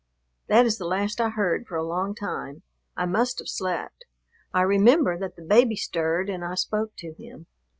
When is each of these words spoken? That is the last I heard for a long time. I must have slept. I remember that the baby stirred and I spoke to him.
That 0.47 0.65
is 0.65 0.79
the 0.79 0.87
last 0.87 1.21
I 1.21 1.29
heard 1.29 1.67
for 1.67 1.75
a 1.75 1.83
long 1.85 2.15
time. 2.15 2.63
I 2.97 3.05
must 3.05 3.37
have 3.37 3.47
slept. 3.47 4.05
I 4.51 4.61
remember 4.63 5.15
that 5.19 5.35
the 5.35 5.43
baby 5.43 5.75
stirred 5.75 6.27
and 6.27 6.43
I 6.43 6.55
spoke 6.55 6.93
to 6.97 7.13
him. 7.13 7.45